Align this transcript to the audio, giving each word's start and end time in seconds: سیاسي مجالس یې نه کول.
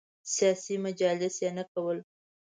سیاسي 0.33 0.75
مجالس 0.85 1.35
یې 1.43 1.51
نه 1.57 1.63
کول. 1.71 1.97